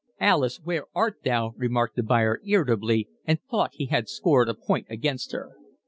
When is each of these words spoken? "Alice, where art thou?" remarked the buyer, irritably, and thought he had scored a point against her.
"Alice, 0.19 0.59
where 0.63 0.85
art 0.95 1.17
thou?" 1.23 1.53
remarked 1.57 1.95
the 1.95 2.01
buyer, 2.01 2.41
irritably, 2.43 3.07
and 3.25 3.39
thought 3.39 3.75
he 3.75 3.85
had 3.85 4.09
scored 4.09 4.49
a 4.49 4.55
point 4.55 4.87
against 4.89 5.31
her. 5.31 5.51